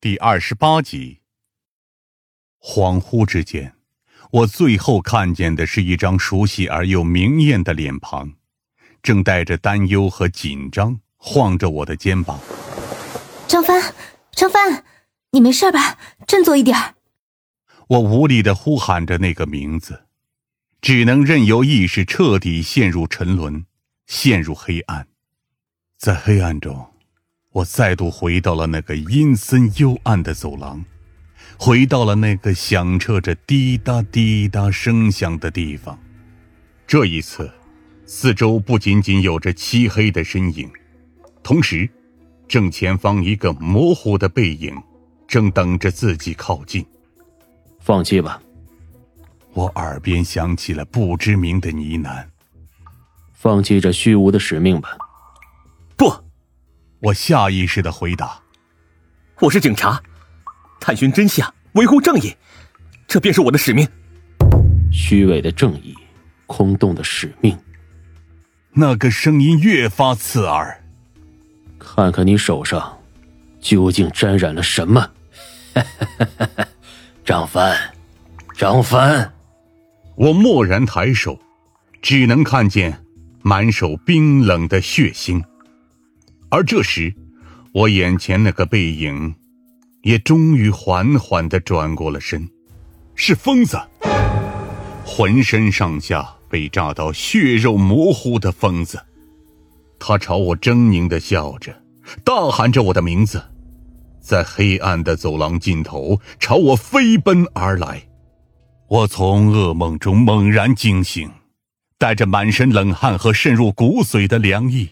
[0.00, 1.22] 第二十八集。
[2.62, 3.74] 恍惚之间，
[4.30, 8.34] 我最后看见的是一张熟悉而又明艳的脸庞，
[9.02, 12.38] 正带着担忧和紧张晃着我的肩膀。
[13.48, 13.92] 张帆，
[14.30, 14.84] 张帆，
[15.32, 15.98] 你没事吧？
[16.28, 16.94] 振作一点。
[17.88, 20.04] 我无力的呼喊着那个名字，
[20.80, 23.66] 只能任由意识彻底陷入沉沦，
[24.06, 25.08] 陷入黑暗。
[25.96, 26.94] 在黑暗中。
[27.50, 30.84] 我再度回到了那个阴森幽暗的走廊，
[31.58, 35.98] 回到了那个响彻着滴答滴答声响的地方。
[36.86, 37.50] 这一次，
[38.04, 40.70] 四周不仅仅有着漆黑的身影，
[41.42, 41.88] 同时，
[42.46, 44.76] 正前方一个模糊的背影，
[45.26, 46.84] 正等着自己靠近。
[47.80, 48.40] 放弃吧。
[49.54, 52.24] 我耳边响起了不知名的呢喃。
[53.32, 54.96] 放弃这虚无的使命吧。
[55.96, 56.12] 不。
[57.00, 58.40] 我下意识的回答
[59.38, 60.02] ：“我是警察，
[60.80, 62.34] 探寻真相，维护正义，
[63.06, 63.86] 这便是我的使命。
[64.90, 65.94] 虚伪的正义，
[66.46, 67.56] 空洞的使命。”
[68.74, 70.82] 那个声音越发刺耳。
[71.78, 72.98] 看看你手上，
[73.60, 75.08] 究竟沾染了什么？
[77.24, 77.76] 张帆，
[78.56, 79.32] 张帆！
[80.16, 81.38] 我蓦然抬手，
[82.02, 83.04] 只能看见
[83.42, 85.40] 满手冰冷的血腥。
[86.50, 87.14] 而这时，
[87.72, 89.34] 我眼前那个背影，
[90.02, 92.48] 也终于缓缓的转过了身，
[93.14, 93.78] 是疯子，
[95.04, 98.98] 浑身上下被炸到血肉模糊的疯子。
[99.98, 101.82] 他朝我狰狞的笑着，
[102.24, 103.42] 大喊着我的名字，
[104.20, 108.02] 在黑暗的走廊尽头朝我飞奔而来。
[108.88, 111.30] 我从噩梦中猛然惊醒，
[111.98, 114.88] 带着满身冷汗和渗入骨髓的凉意。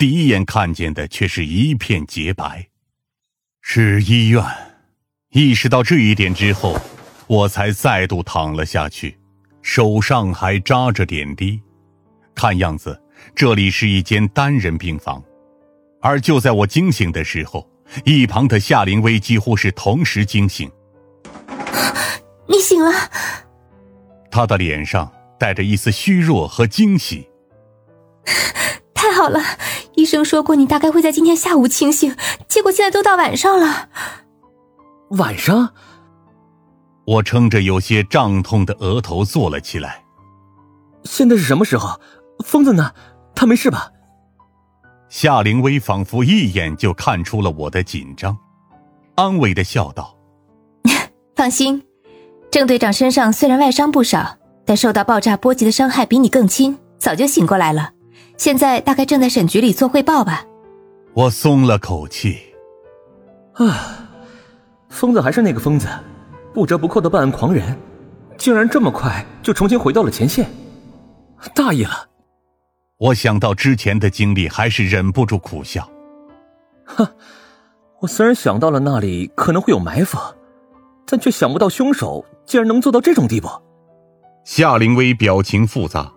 [0.00, 2.66] 第一眼看见的却是一片洁白，
[3.60, 4.42] 是医院。
[5.28, 6.74] 意识到这一点之后，
[7.26, 9.18] 我才再度躺了下去，
[9.60, 11.60] 手上还扎着点滴。
[12.34, 12.98] 看样子
[13.34, 15.22] 这里是一间单人病房。
[16.00, 17.70] 而就在我惊醒的时候，
[18.06, 20.72] 一旁的夏灵薇几乎是同时惊醒。
[22.48, 22.90] 你醒了。
[24.30, 27.28] 她的脸上带着一丝虚弱和惊喜。
[28.94, 29.38] 太好了。
[30.00, 32.16] 医生说过，你大概会在今天下午清醒，
[32.48, 33.90] 结果现在都到晚上了。
[35.10, 35.74] 晚上，
[37.04, 40.02] 我撑着有些胀痛的额头坐了起来。
[41.04, 42.00] 现在是什么时候？
[42.42, 42.92] 疯子呢？
[43.34, 43.92] 他没事吧？
[45.10, 48.34] 夏灵薇仿佛一眼就看出了我的紧张，
[49.16, 50.16] 安慰的笑道
[51.36, 51.82] ：“放心，
[52.50, 57.92] 郑队长身上虽然外伤不少，但受到爆炸波及的伤害比你更轻，早就醒过来了。”
[58.40, 60.46] 现在大概正在省局里做汇报吧。
[61.12, 62.38] 我松了口气。
[63.52, 64.08] 啊，
[64.88, 65.86] 疯子还是那个疯子，
[66.54, 67.76] 不折不扣的办案狂人，
[68.38, 70.48] 竟然这么快就重新回到了前线，
[71.54, 72.08] 大意了。
[72.96, 75.86] 我想到之前的经历，还是忍不住苦笑。
[76.86, 77.06] 哼，
[78.00, 80.16] 我虽然想到了那里可能会有埋伏，
[81.06, 83.50] 但却想不到凶手竟然能做到这种地步。
[84.44, 86.10] 夏灵薇表情复杂。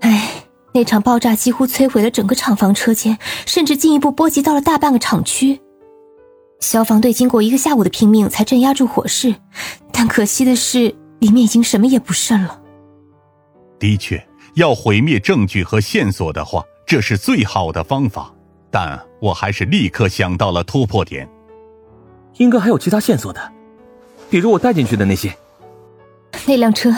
[0.00, 0.29] 唉。
[0.72, 5.60] 那场爆炸几乎摧毁了整个厂房车间，甚至进一步波及到了大半个厂区。
[6.60, 9.34] 消防队经过一个下午的拼命才镇压住火势，
[9.92, 12.60] 但可惜的是，里面已经什么也不剩了。
[13.78, 14.22] 的确，
[14.54, 18.32] 要毁灭证据和线索的话，这是最好的方法。
[18.70, 21.28] 但我还是立刻想到了突破点，
[22.36, 23.52] 应该还有其他线索的，
[24.28, 25.34] 比如我带进去的那些。
[26.46, 26.94] 那辆车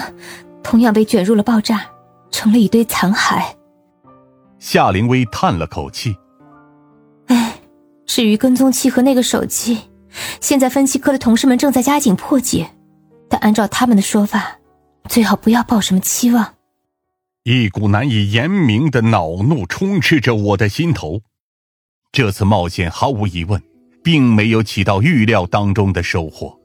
[0.63, 1.87] 同样被卷入了爆炸，
[2.31, 3.43] 成了一堆残骸。
[4.63, 6.17] 夏灵薇叹了口气
[7.27, 7.59] ：“哎，
[8.07, 9.77] 至于跟踪器和那个手机，
[10.41, 12.71] 现在分析科的同事们正在加紧破解，
[13.29, 14.61] 但按照他们的说法，
[15.09, 16.55] 最好不要抱什么期望。”
[17.43, 21.23] 一股难以言明的恼怒充斥着我的心头。
[22.13, 23.61] 这次冒险毫无疑问，
[24.05, 26.57] 并没有起到预料当中的收获，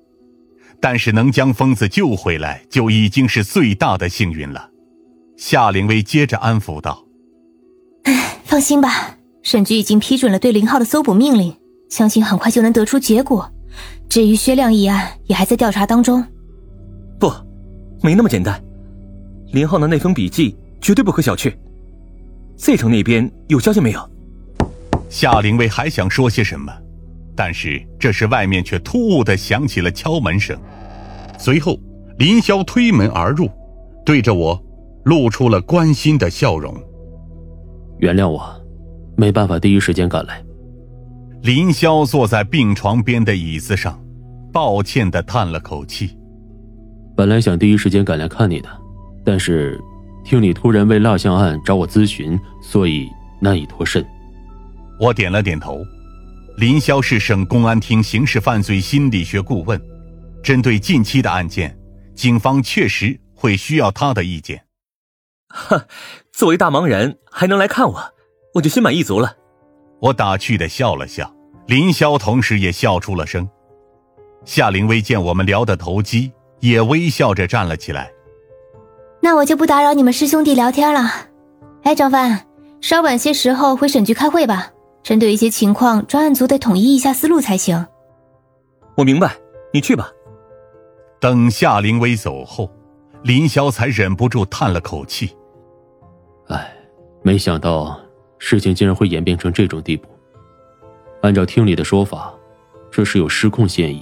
[0.80, 4.70] 但是能将疯子救回来，就已经是最大的幸运了。
[5.36, 7.07] 夏灵薇接着安抚道。
[8.48, 11.54] 放心吧，沈局已经批准了对林浩的搜捕命令，
[11.90, 13.52] 相信很快就能得出结果。
[14.08, 16.24] 至于薛亮一案，也还在调查当中。
[17.20, 17.30] 不，
[18.02, 18.58] 没那么简单。
[19.52, 21.54] 林浩的那封笔记绝对不可小觑。
[22.56, 24.10] Z 城那边有消息没有？
[25.10, 26.72] 夏灵薇还想说些什么，
[27.36, 30.58] 但是这时外面却突兀的响起了敲门声，
[31.38, 31.78] 随后
[32.18, 33.50] 林霄推门而入，
[34.06, 34.58] 对着我
[35.04, 36.74] 露出了关心的笑容。
[38.00, 38.44] 原谅我，
[39.16, 40.44] 没办法第一时间赶来。
[41.42, 44.00] 林霄坐在病床边的椅子上，
[44.52, 46.18] 抱歉的叹了口气。
[47.16, 48.70] 本来想第一时间赶来看你的，
[49.24, 49.80] 但是
[50.24, 53.08] 听你突然为蜡像案找我咨询，所以
[53.40, 54.06] 难以脱身。
[55.00, 55.80] 我点了点头。
[56.58, 59.80] 林霄是省公安厅刑事犯罪心理学顾问，
[60.44, 61.78] 针对近期的案件，
[62.16, 64.60] 警方确实会需要他的意见。
[65.50, 65.86] 哈，
[66.32, 68.14] 作为大忙人还能来看我，
[68.56, 69.36] 我就心满意足了。
[70.00, 71.34] 我打趣的笑了笑，
[71.68, 73.48] 林霄同时也笑出了声。
[74.46, 78.12] 夏灵薇见我们聊得投机，也微笑着站了起来。
[79.20, 81.10] 那我就不打扰你们师兄弟聊天了。
[81.84, 82.46] 哎，张帆，
[82.82, 84.72] 稍晚些时候回省局开会吧。
[85.04, 87.88] 针对一些情况，专案组得统一一下思路才行。
[88.96, 89.36] 我明白，
[89.74, 90.10] 你去吧。
[91.20, 92.70] 等夏灵薇走后，
[93.24, 95.37] 林霄才忍不住叹了口气：“哎，
[97.28, 98.00] 没想到
[98.38, 100.08] 事情竟然会演变成这种地步。
[101.20, 102.34] 按照厅里的说法，
[102.90, 104.02] 这是有失控嫌疑，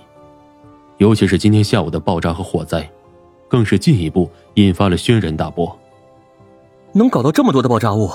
[0.97, 2.87] 尤其是今天下午的爆炸和火灾，
[3.47, 5.75] 更是进一步引发了轩然大波。
[6.91, 8.11] 能搞到这么多的爆炸物，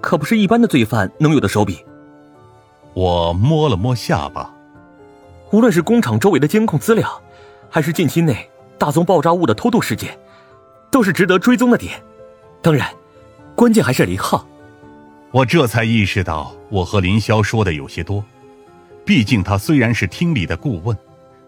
[0.00, 1.84] 可不是一般的罪犯能有的手笔。”
[2.96, 4.50] 我摸了摸下巴，
[5.50, 7.20] 无论是工厂周围的监控资料，
[7.68, 8.48] 还是近期内
[8.78, 10.18] 大宗爆炸物的偷渡事件，
[10.90, 12.02] 都是值得追踪的点。
[12.62, 12.88] 当然，
[13.54, 14.46] 关键还是林浩。
[15.32, 18.24] 我这才意识到，我和林霄说的有些多。
[19.04, 20.96] 毕竟他虽然是厅里的顾问，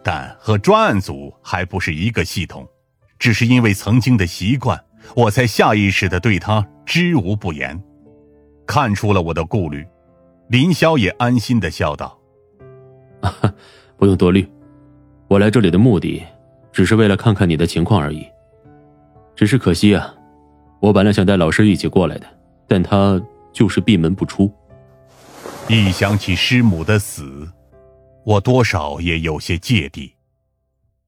[0.02, 2.66] 但和专案组还不是一个系统。
[3.18, 4.82] 只是因为曾经的习惯，
[5.14, 7.80] 我才下意识的对他知无不言。
[8.66, 9.86] 看出了我的顾虑。
[10.48, 12.18] 林霄也安心的笑道
[13.96, 14.46] ：“不用多虑，
[15.28, 16.22] 我来这里的目的，
[16.72, 18.26] 只是为了看看你的情况而已。
[19.34, 20.14] 只是可惜啊，
[20.82, 22.26] 我本来想带老师一起过来的，
[22.66, 24.52] 但他就是闭门不出。
[25.68, 27.48] 一想起师母的死，
[28.24, 30.14] 我多少也有些芥蒂。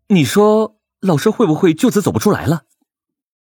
[0.06, 2.62] 你说老师会不会就此走不出来了？”